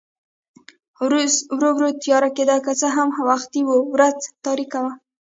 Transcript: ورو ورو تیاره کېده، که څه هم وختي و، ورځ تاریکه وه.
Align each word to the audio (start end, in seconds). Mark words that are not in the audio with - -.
ورو 1.05 1.21
ورو 1.75 1.89
تیاره 2.03 2.29
کېده، 2.37 2.57
که 2.65 2.71
څه 2.79 2.87
هم 2.95 3.09
وختي 3.29 3.61
و، 3.65 3.69
ورځ 3.93 4.17
تاریکه 4.45 4.79
وه. 4.83 4.93